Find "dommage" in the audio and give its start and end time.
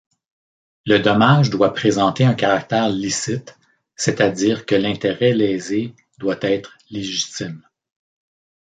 0.97-1.51